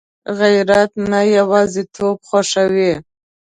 غیرت 0.37 0.91
نه 1.11 1.19
یوازېتوب 1.37 2.17
خوښوي 2.27 2.93